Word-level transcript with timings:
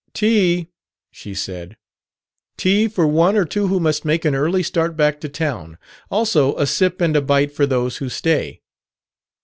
"Tea!" 0.15 0.67
she 1.11 1.35
said. 1.35 1.77
"Tea 2.57 2.87
for 2.87 3.05
one 3.05 3.35
or 3.37 3.45
two 3.45 3.67
who 3.67 3.79
must 3.79 4.03
make 4.03 4.25
an 4.25 4.33
early 4.33 4.63
start 4.63 4.97
back 4.97 5.19
to 5.21 5.29
town. 5.29 5.77
Also 6.09 6.57
a 6.57 6.65
sip 6.65 7.01
and 7.01 7.15
a 7.15 7.21
bite 7.21 7.51
for 7.51 7.67
those 7.67 7.97
who 7.97 8.09
stay." 8.09 8.61